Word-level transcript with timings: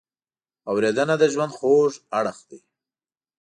اورېدنه 0.69 1.15
د 1.19 1.23
ژوند 1.33 1.51
خوږ 1.57 1.93
اړخ 2.17 2.37
دی. 2.49 2.59